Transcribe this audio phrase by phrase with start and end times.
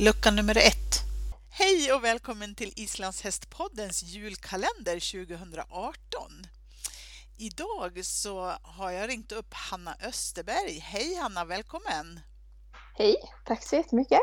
[0.00, 1.02] Lucka nummer ett.
[1.50, 6.46] Hej och välkommen till Islandshästpoddens julkalender 2018.
[7.38, 10.78] Idag så har jag ringt upp Hanna Österberg.
[10.78, 12.20] Hej Hanna, välkommen!
[12.98, 14.20] Hej, tack så jättemycket!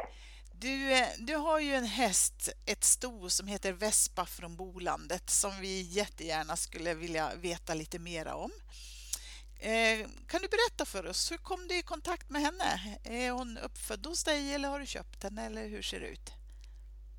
[0.53, 5.51] Du, eh, du har ju en häst, ett sto som heter Vespa från Bolandet som
[5.61, 8.51] vi jättegärna skulle vilja veta lite mera om.
[9.59, 12.97] Eh, kan du berätta för oss, hur kom du i kontakt med henne?
[13.03, 16.33] Är hon uppfödd hos dig eller har du köpt henne eller hur ser det ut?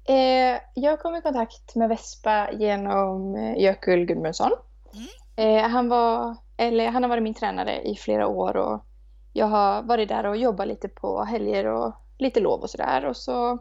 [0.04, 4.50] Eh, jag kom i kontakt med Vespa genom eh, Jökull Gudmundsson.
[5.36, 5.70] Mm.
[5.70, 8.84] han, var, eller, han har varit min tränare i flera år och
[9.32, 13.04] jag har varit där och jobbat lite på helger och lite lov och sådär.
[13.04, 13.58] Och så,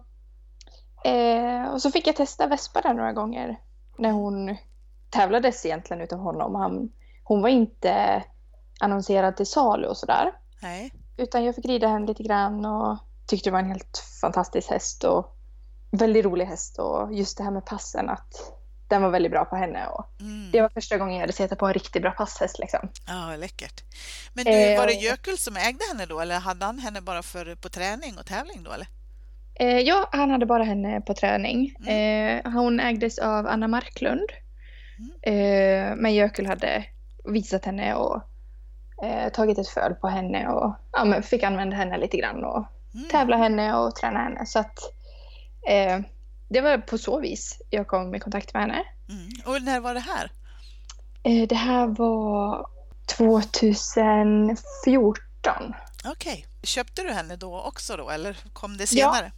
[1.74, 3.60] och så fick jag testa Vespa där några gånger
[3.98, 4.56] när hon
[5.10, 6.56] tävlades egentligen utav honom.
[6.56, 6.92] Han,
[7.24, 8.24] hon var inte
[8.80, 10.32] annonserad till salu och sådär.
[10.62, 10.94] Nej.
[11.18, 12.98] Utan jag fick rida henne lite grann och
[13.28, 15.38] tyckte det var en helt fantastisk häst och
[15.92, 19.56] väldigt rolig häst och just det här med passen att den var väldigt bra på
[19.56, 19.88] henne.
[19.88, 20.52] Och mm.
[20.52, 22.60] Det var första gången jag hade sett på en riktigt bra passhäst.
[22.60, 22.90] Liksom.
[23.08, 23.84] Ja, läckert.
[24.34, 27.56] Men du, var det Jökull som ägde henne då eller hade han henne bara för,
[27.56, 28.72] på träning och tävling då?
[28.72, 28.88] Eller?
[29.60, 31.76] Eh, ja, han hade bara henne på träning.
[31.80, 32.46] Mm.
[32.46, 34.30] Eh, hon ägdes av Anna Marklund.
[34.98, 35.90] Mm.
[35.92, 36.86] Eh, men Jökull hade
[37.26, 38.22] visat henne och
[39.04, 42.66] eh, tagit ett föl på henne och ja, men fick använda henne lite grann och
[42.94, 43.10] mm.
[43.10, 44.46] tävla henne och träna henne.
[44.46, 44.80] Så att,
[45.70, 46.00] eh,
[46.50, 48.84] det var på så vis jag kom i kontakt med henne.
[49.10, 49.30] Mm.
[49.46, 50.32] Och när var det här?
[51.24, 52.68] Eh, det här var
[53.18, 54.56] 2014.
[56.06, 56.34] Okej.
[56.34, 56.44] Okay.
[56.64, 59.26] Köpte du henne då också då eller kom det senare?
[59.26, 59.32] Ja,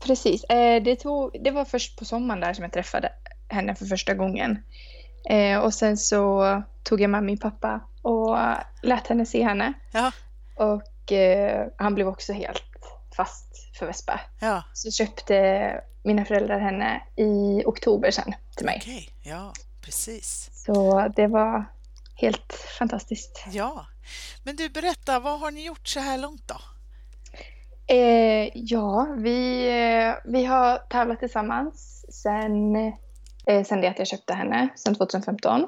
[0.00, 0.44] precis.
[0.44, 3.12] Eh, det, tog, det var först på sommaren där som jag träffade
[3.48, 4.58] henne för första gången.
[5.30, 8.38] Eh, och sen så tog jag med min pappa och
[8.82, 9.72] lät henne se henne.
[9.92, 10.12] Ja.
[10.56, 12.62] Och eh, han blev också helt
[13.16, 14.20] fast för Vespa.
[14.40, 14.62] Ja.
[14.72, 18.78] Så köpte mina föräldrar henne i oktober sen till mig.
[18.82, 19.52] Okej, ja
[19.82, 20.50] precis.
[20.52, 21.64] Så det var
[22.14, 23.44] helt fantastiskt.
[23.50, 23.86] Ja,
[24.44, 26.56] men du berätta, vad har ni gjort så här långt då?
[27.94, 32.76] Eh, ja, vi, eh, vi har tävlat tillsammans sen,
[33.46, 35.66] eh, sen det att jag köpte henne, sen 2015.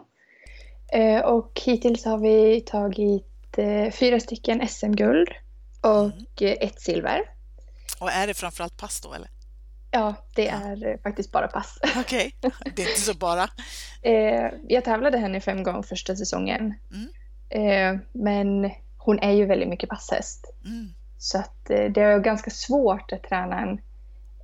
[0.92, 5.28] Eh, och hittills har vi tagit eh, fyra stycken SM-guld
[5.80, 6.24] och mm.
[6.40, 7.20] Eh, ett silver.
[8.00, 9.30] Och är det framförallt pass då eller?
[9.90, 11.78] Ja, det är faktiskt bara pass.
[11.96, 12.72] Okej, okay.
[12.76, 13.48] det är inte så bara.
[14.68, 16.74] jag tävlade henne fem gånger första säsongen.
[17.50, 18.00] Mm.
[18.12, 20.52] men hon är ju väldigt mycket passhäst.
[20.64, 20.94] Mm.
[21.18, 23.80] Så att det är ganska svårt att träna en,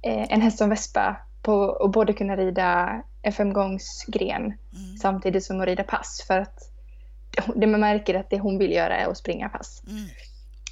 [0.02, 4.93] en häst som Vespa på att både kunna rida en femgångsgren mm.
[5.04, 6.24] Samtidigt som att rida pass.
[6.26, 6.58] För att
[7.56, 9.82] det man märker att det hon vill göra är att springa pass.
[9.86, 10.06] Mm.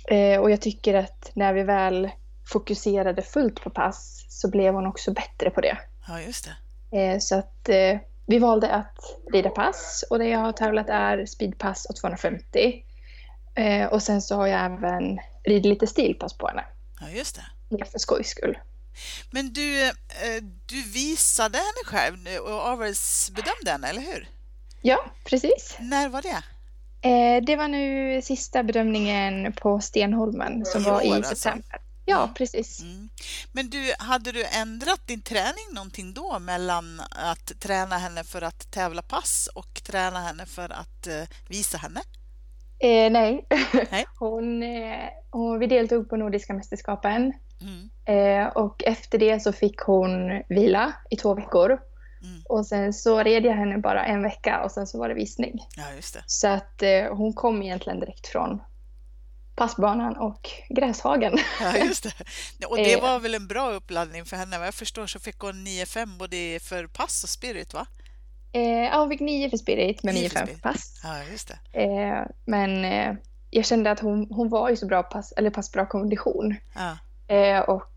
[0.08, 2.10] Eh, och jag tycker att när vi väl
[2.52, 5.78] fokuserade fullt på pass så blev hon också bättre på det.
[6.08, 6.48] Ja, just
[6.90, 6.98] det.
[6.98, 8.98] Eh, så att eh, vi valde att
[9.32, 12.84] rida pass och det jag har tävlat är speedpass och 250.
[13.54, 16.64] Eh, och sen så har jag även ridit lite stilpass på henne.
[17.00, 17.76] Ja, just det.
[17.76, 18.58] Mer för skojs skull.
[19.30, 19.92] Men du, eh,
[20.66, 24.28] du visade henne själv och avelsbedömde henne, eller hur?
[24.82, 25.76] Ja, precis.
[25.80, 26.42] När var det?
[27.08, 31.34] Eh, det var nu sista bedömningen på Stenholmen som var i alltså.
[31.34, 31.80] september.
[32.04, 32.80] Ja, precis.
[32.80, 33.08] Mm.
[33.52, 38.72] Men du, hade du ändrat din träning någonting då mellan att träna henne för att
[38.72, 42.00] tävla pass och träna henne för att uh, visa henne?
[42.78, 43.46] Eh, nej.
[43.90, 44.06] nej.
[44.18, 47.90] Hon, eh, hon, vi deltog på Nordiska mästerskapen Mm.
[48.04, 51.78] Eh, och efter det så fick hon vila i två veckor.
[52.22, 52.42] Mm.
[52.48, 55.66] Och sen så red jag henne bara en vecka och sen så var det visning.
[55.76, 56.22] Ja, just det.
[56.26, 58.60] Så att eh, hon kom egentligen direkt från
[59.54, 61.38] passbanan och gräshagen.
[61.60, 62.66] Ja, just det.
[62.66, 63.02] Och det eh.
[63.02, 64.58] var väl en bra uppladdning för henne?
[64.58, 67.86] Vad jag förstår så fick hon 9-5 både för pass och spirit, va?
[68.52, 71.00] Eh, ja, hon fick 9 för spirit men 9-5 för, för pass.
[71.02, 71.82] Ja, just det.
[71.82, 73.14] Eh, men eh,
[73.50, 76.56] jag kände att hon, hon var i så bra pass, eller passbra kondition.
[76.74, 76.98] Ja.
[77.32, 77.92] Eh, och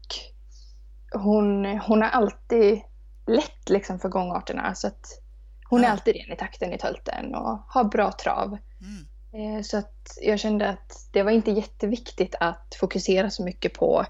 [1.13, 2.81] hon, hon har alltid
[3.27, 4.75] lätt liksom för gångarterna.
[4.75, 5.21] Så att
[5.69, 5.87] hon ja.
[5.87, 8.57] är alltid ren i takten i tölten och har bra trav.
[8.81, 9.57] Mm.
[9.57, 14.05] Eh, så att jag kände att det var inte jätteviktigt att fokusera så mycket på,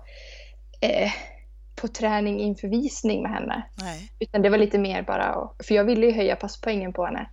[0.82, 1.12] eh,
[1.76, 3.70] på träning inför visning med henne.
[3.76, 4.12] Nej.
[4.20, 7.30] Utan det var lite mer bara, för jag ville ju höja passpoängen på henne.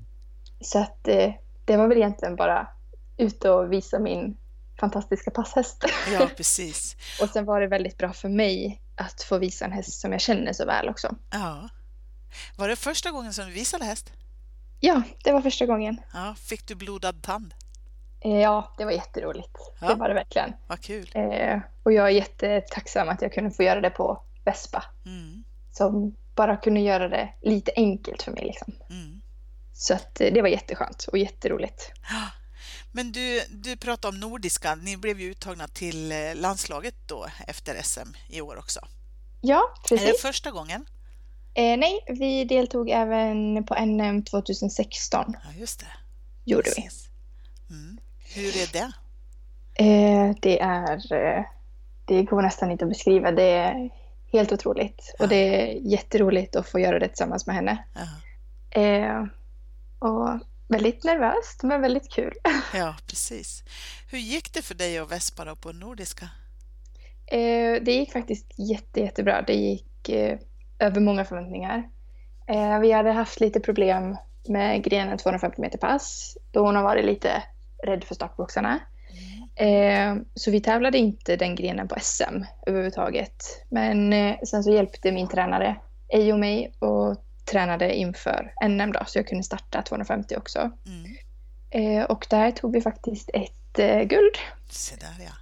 [0.60, 1.32] Så att eh,
[1.64, 2.68] det var väl egentligen bara
[3.16, 4.36] ut och visa min
[4.80, 5.84] fantastiska passhäst.
[6.12, 6.96] Ja, precis.
[7.22, 10.20] och sen var det väldigt bra för mig att få visa en häst som jag
[10.20, 11.14] känner så väl också.
[11.30, 11.68] Ja.
[12.56, 14.12] Var det första gången som du visade häst?
[14.80, 16.00] Ja, det var första gången.
[16.14, 17.54] Ja, fick du blodad tand?
[18.20, 19.58] Eh, ja, det var jätteroligt.
[19.80, 19.88] Ja.
[19.88, 20.52] Det var det verkligen.
[20.68, 21.10] Vad kul.
[21.14, 24.84] Eh, och jag är jättetacksam att jag kunde få göra det på Vespa.
[25.06, 25.44] Mm.
[25.72, 28.44] Som bara kunde göra det lite enkelt för mig.
[28.44, 28.74] Liksom.
[28.90, 29.20] Mm.
[29.74, 31.92] Så att, eh, det var jätteskönt och jätteroligt.
[32.92, 34.74] Men du, du pratade om nordiska.
[34.74, 38.80] Ni blev ju uttagna till eh, landslaget då efter SM i år också.
[39.40, 40.08] Ja, precis.
[40.08, 40.86] Är det första gången?
[41.54, 45.36] Eh, nej, vi deltog även på NM 2016.
[45.44, 45.86] Ja, just det.
[46.44, 47.08] Gjorde precis.
[47.68, 47.74] vi.
[47.74, 47.98] Mm.
[48.34, 48.92] Hur är det?
[49.84, 51.12] Eh, det är...
[51.12, 51.44] Eh,
[52.04, 53.32] det går nästan inte att beskriva.
[53.32, 53.90] Det är
[54.32, 55.14] helt otroligt.
[55.18, 55.24] Ja.
[55.24, 57.84] Och det är jätteroligt att få göra det tillsammans med henne.
[58.70, 59.24] Eh,
[59.98, 60.28] och
[60.70, 62.34] väldigt nervöst, men väldigt kul.
[62.74, 63.62] Ja, precis.
[64.10, 66.28] Hur gick det för dig och Vespa då på Nordiska?
[67.26, 69.42] Eh, det gick faktiskt jätte, jättebra.
[69.42, 70.38] Det gick eh,
[70.78, 71.88] över många förväntningar.
[72.48, 74.16] Eh, vi hade haft lite problem
[74.48, 77.42] med grenen 250 meter pass då hon har varit lite
[77.86, 78.80] rädd för startboxarna.
[79.56, 80.24] Mm.
[80.34, 83.66] Så vi tävlade inte den grenen på SM överhuvudtaget.
[83.68, 84.12] Men
[84.46, 85.76] sen så hjälpte min tränare
[86.08, 87.16] Ejo mig och
[87.50, 90.70] tränade inför NM då, så jag kunde starta 250 också.
[90.86, 92.06] Mm.
[92.06, 94.38] Och där tog vi faktiskt ett guld.
[94.68, 95.32] Se där ja.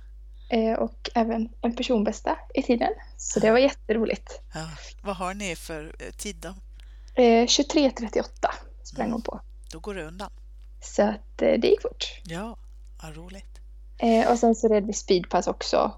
[0.48, 2.92] Eh, och även en personbästa i tiden.
[3.16, 4.40] Så det var jätteroligt.
[4.54, 4.68] Ja.
[5.02, 6.54] Vad har ni för eh, tid då?
[7.16, 8.50] 23.38 eh,
[8.82, 9.12] sprang mm.
[9.12, 9.40] hon på.
[9.72, 10.30] Då går det undan.
[10.80, 12.20] Så att det gick fort.
[12.24, 12.56] Ja,
[13.02, 13.44] vad roligt.
[14.30, 15.92] Och sen så red vi speedpass också.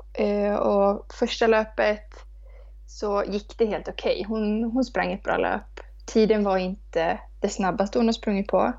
[0.60, 2.14] Och första löpet
[2.86, 4.12] så gick det helt okej.
[4.12, 4.24] Okay.
[4.24, 5.80] Hon, hon sprang ett bra löp.
[6.12, 8.72] Tiden var inte det snabbaste hon har sprungit på.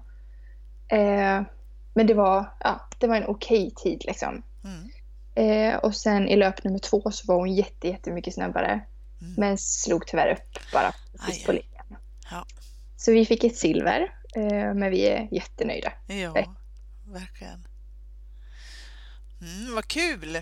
[1.93, 4.43] Men det var, ja, det var en okej okay tid liksom.
[4.63, 4.89] Mm.
[5.35, 8.85] Eh, och sen i löp nummer två så var hon jätte, jättemycket snabbare.
[9.21, 9.33] Mm.
[9.37, 11.85] Men slog tyvärr upp bara precis på linjen.
[12.31, 12.45] Ja.
[12.97, 14.01] Så vi fick ett silver,
[14.35, 15.93] eh, men vi är jättenöjda.
[16.07, 16.55] Ja,
[17.05, 17.67] verkligen.
[19.41, 20.37] Mm, vad kul!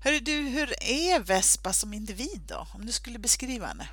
[0.00, 2.66] Hörru du, hur är Vespa som individ då?
[2.74, 3.88] Om du skulle beskriva henne?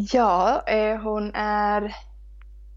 [0.00, 1.96] Ja, eh, hon är...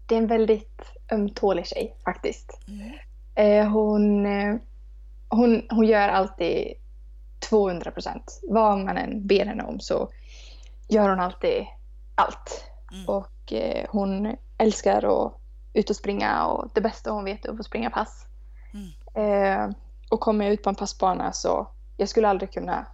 [0.06, 0.82] Det är en väldigt
[1.12, 2.60] ömtålig tjej faktiskt.
[2.68, 2.92] Mm.
[3.34, 4.56] Eh, hon eh,
[5.28, 6.74] hon, hon gör alltid
[7.50, 8.40] 200 procent.
[8.48, 10.08] Vad man än ber henne om så
[10.88, 11.66] gör hon alltid
[12.14, 12.64] allt.
[12.92, 13.08] Mm.
[13.08, 15.32] Och eh, hon älskar att
[15.72, 18.26] ut och springa och det bästa hon vet är att få springa pass.
[18.74, 18.90] Mm.
[19.14, 19.76] Eh,
[20.10, 21.66] och kommer jag ut på en passbana så
[21.96, 22.86] jag skulle aldrig kunna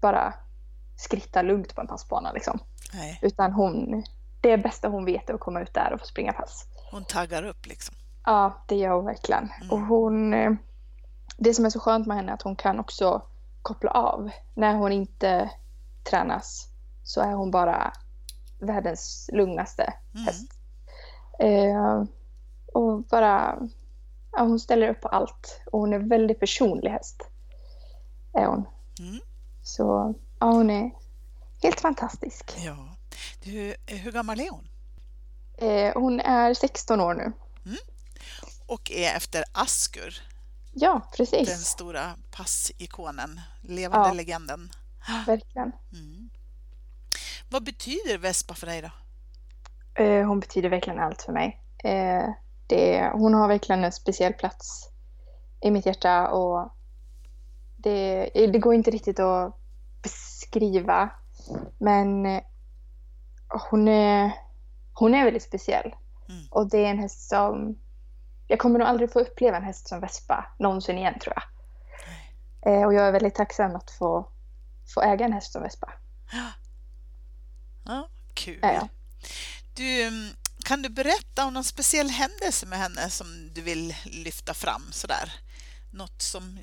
[0.00, 0.34] bara
[0.96, 2.58] skritta lugnt på en passbana liksom.
[2.94, 3.18] Nej.
[3.22, 4.04] Utan hon,
[4.40, 6.66] det bästa hon vet är att komma ut där och få springa pass.
[6.90, 7.94] Hon taggar upp liksom?
[8.24, 9.50] Ja, det gör hon verkligen.
[9.60, 9.70] Mm.
[9.70, 10.52] Och hon, eh,
[11.36, 13.22] det som är så skönt med henne är att hon kan också
[13.62, 14.30] koppla av.
[14.54, 15.50] När hon inte
[16.10, 16.68] tränas
[17.02, 17.92] så är hon bara
[18.58, 20.26] världens lugnaste mm.
[20.26, 20.52] häst.
[21.38, 22.04] Eh,
[22.72, 23.58] och bara,
[24.32, 27.22] ja, hon ställer upp på allt och hon är väldigt personlig häst.
[28.32, 28.64] Är hon.
[28.98, 29.20] Mm.
[29.62, 30.90] Så ja, hon är
[31.62, 32.54] helt fantastisk.
[32.64, 32.96] Ja.
[33.42, 34.68] Du, hur gammal är hon?
[35.58, 37.32] Eh, hon är 16 år nu.
[37.64, 37.78] Mm.
[38.66, 40.14] Och är efter Askur.
[40.72, 41.48] Ja, precis.
[41.48, 44.70] Den stora passikonen, levande ja, legenden.
[45.26, 45.72] Verkligen.
[45.92, 46.30] Mm.
[47.50, 48.90] Vad betyder Vespa för dig då?
[50.02, 51.60] Eh, hon betyder verkligen allt för mig.
[51.84, 52.28] Eh,
[52.66, 54.88] det, hon har verkligen en speciell plats
[55.60, 56.72] i mitt hjärta och
[57.76, 59.56] det, det går inte riktigt att
[60.46, 61.10] beskriva.
[61.78, 62.42] Men eh,
[63.48, 64.32] hon är,
[64.92, 65.94] hon är väldigt speciell.
[66.28, 66.46] Mm.
[66.50, 67.78] Och det är en häst som
[68.48, 71.44] jag kommer nog aldrig få uppleva en häst som Vespa någonsin igen tror jag.
[72.72, 74.28] Eh, och jag är väldigt tacksam att få,
[74.94, 75.92] få äga en häst som Vespa.
[76.32, 76.50] Ja,
[77.84, 78.58] ja kul.
[78.62, 78.88] Ja.
[79.74, 80.28] Du, mm,
[80.64, 85.32] kan du berätta om någon speciell händelse med henne som du vill lyfta fram sådär?
[85.92, 86.58] Något som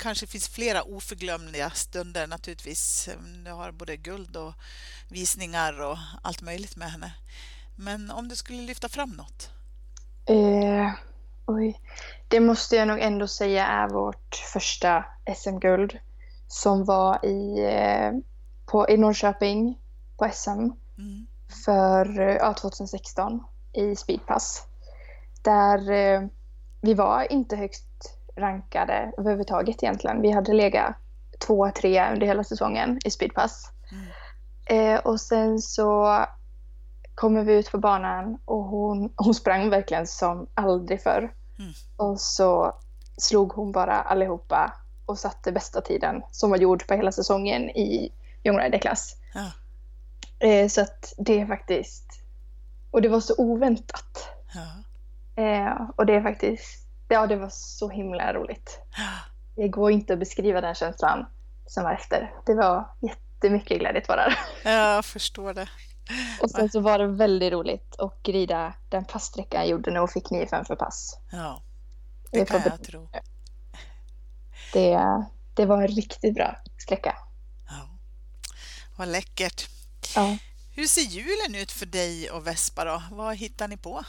[0.00, 3.08] kanske finns flera oförglömliga stunder naturligtvis.
[3.44, 4.54] Du har både guld och
[5.08, 7.12] visningar och allt möjligt med henne.
[7.76, 9.50] Men om du skulle lyfta fram något?
[10.26, 10.92] Eh,
[11.46, 11.80] Oj.
[12.28, 15.04] Det måste jag nog ändå säga är vårt första
[15.36, 15.98] SM-guld
[16.48, 18.12] som var i, eh,
[18.66, 19.78] på, i Norrköping
[20.16, 21.26] på SM mm.
[21.64, 24.62] för ja, 2016 i speedpass.
[25.42, 26.28] Där eh,
[26.80, 30.22] vi var inte högst rankade överhuvudtaget egentligen.
[30.22, 30.96] Vi hade legat
[31.46, 33.70] två, tre under hela säsongen i speedpass.
[33.92, 34.94] Mm.
[34.94, 36.24] Eh, och sen så
[37.14, 41.32] kommer vi ut på banan och hon, hon sprang verkligen som aldrig förr.
[41.58, 41.72] Mm.
[41.96, 42.74] Och så
[43.16, 44.72] slog hon bara allihopa
[45.06, 48.12] och satte bästa tiden som var gjord på hela säsongen i
[48.44, 49.16] Young Rider-klass.
[49.34, 49.50] Ja.
[50.48, 52.22] Eh, så att det är faktiskt...
[52.90, 54.28] Och det var så oväntat.
[54.54, 55.42] Ja.
[55.42, 56.79] Eh, och det är faktiskt...
[57.12, 58.78] Ja, det var så himla roligt.
[58.96, 59.08] Ja.
[59.56, 61.26] Det går inte att beskriva den känslan
[61.66, 62.34] som var efter.
[62.46, 64.38] Det var jättemycket glädjetårar.
[64.64, 65.68] Jag förstår det.
[66.42, 70.08] Och sen så var det väldigt roligt att rida den passsträcka jag gjorde när hon
[70.08, 71.18] fick 9-5 för pass.
[71.32, 71.62] Ja,
[72.30, 73.08] det kan jag tro.
[74.72, 75.00] Det,
[75.54, 77.16] det var en riktigt bra sträcka.
[77.68, 77.88] Ja.
[78.96, 79.68] Vad läckert.
[80.16, 80.36] Ja.
[80.74, 83.02] Hur ser julen ut för dig och Vespa då?
[83.10, 84.04] Vad hittar ni på?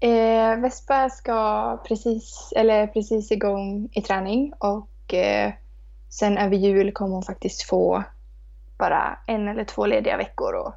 [0.00, 5.52] Eh, Vespa ska precis, eller precis igång i träning och eh,
[6.08, 8.04] sen över jul kommer hon faktiskt få
[8.78, 10.74] bara en eller två lediga veckor och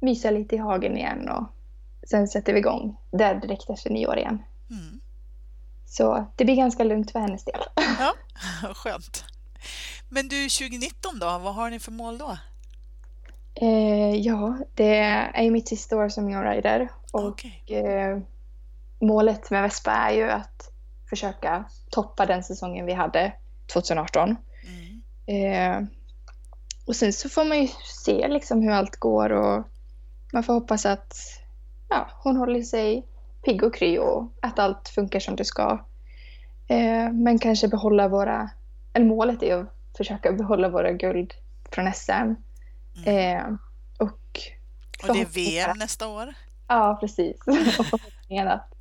[0.00, 1.44] mysa lite i hagen igen och
[2.08, 4.42] sen sätter vi igång där direkt efter nyår igen.
[4.70, 5.00] Mm.
[5.86, 7.60] Så det blir ganska lugnt för hennes del.
[7.98, 8.14] Ja,
[8.74, 9.24] skönt.
[10.08, 12.38] Men du, 2019 då, vad har ni för mål då?
[13.54, 14.98] Eh, ja, det
[15.34, 17.52] är mitt sista år som juniorrider och okay.
[17.66, 18.18] eh,
[19.00, 20.72] målet med Vespa är ju att
[21.10, 23.32] försöka toppa den säsongen vi hade
[23.72, 24.36] 2018.
[24.66, 25.02] Mm.
[25.26, 25.88] Eh,
[26.86, 27.68] och sen så får man ju
[28.04, 29.64] se liksom hur allt går och
[30.32, 31.14] man får hoppas att
[31.88, 33.06] ja, hon håller sig
[33.44, 35.84] pigg och kry och att allt funkar som det ska.
[36.68, 38.50] Eh, men kanske behålla våra,
[38.92, 41.34] eller målet är att försöka behålla våra guld
[41.70, 42.12] från SM.
[42.12, 42.36] Mm.
[43.06, 43.46] Eh,
[43.98, 44.40] och,
[45.02, 46.34] och det är VM nästa år?
[46.68, 47.36] Ja, precis.
[47.78, 48.77] och förhoppningen att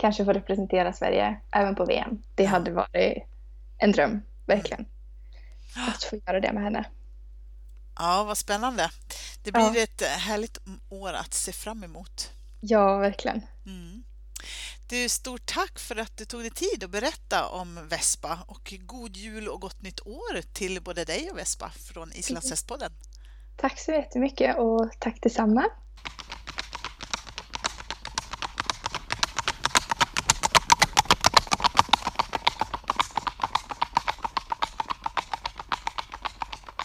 [0.00, 2.22] kanske få representera Sverige även på VM.
[2.34, 3.24] Det hade varit
[3.78, 4.86] en dröm, verkligen.
[5.88, 6.84] Att få göra det med henne.
[7.98, 8.90] Ja, vad spännande.
[9.42, 9.82] Det blir ja.
[9.82, 12.30] ett härligt år att se fram emot.
[12.60, 13.42] Ja, verkligen.
[13.66, 14.02] Mm.
[14.88, 19.16] Du, stort tack för att du tog dig tid att berätta om Vespa och god
[19.16, 22.92] jul och gott nytt år till både dig och Vespa från Islandshästpodden.
[23.56, 25.64] Tack så jättemycket och tack detsamma.